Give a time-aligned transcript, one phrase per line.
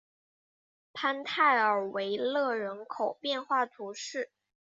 [0.93, 4.31] 潘泰尔维勒人口变化图示